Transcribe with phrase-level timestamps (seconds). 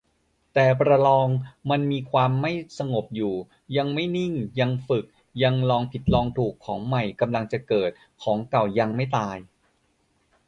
[0.53, 1.27] แต่ ประลอง
[1.69, 3.33] มันมีความไม่สงบอยู่
[3.77, 5.05] ยังไม่นิ่ง ยังฝึก
[5.43, 7.91] ยังลองผิดลองถูก ของใหม่กำลังจะเกิด
[8.23, 9.37] ของเก่ายังไม่ตาย